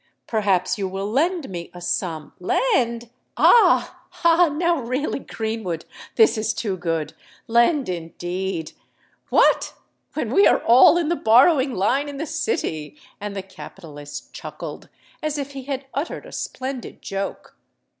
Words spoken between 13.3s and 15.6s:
the capitalist chuckled, as if